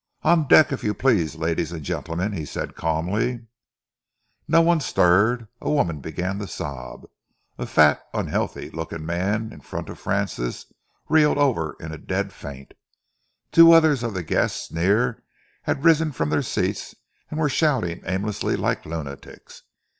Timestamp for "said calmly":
2.43-3.45